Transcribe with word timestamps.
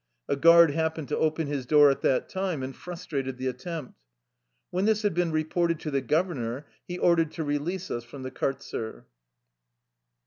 A 0.27 0.35
guard 0.35 0.71
happened 0.71 1.09
to 1.09 1.17
open 1.19 1.45
his 1.45 1.67
door 1.67 1.91
at 1.91 2.01
that 2.01 2.27
time 2.27 2.63
and 2.63 2.75
frustrated 2.75 3.37
the 3.37 3.45
attempt. 3.45 3.99
When 4.71 4.85
this 4.85 5.03
had 5.03 5.13
been 5.13 5.31
reported 5.31 5.79
to 5.81 5.91
the 5.91 6.01
governor, 6.01 6.65
he 6.87 6.97
ordered 6.97 7.29
to 7.33 7.43
release 7.43 7.91
us 7.91 8.03
from 8.03 8.23
the 8.23 8.31
kartzer. 8.31 9.05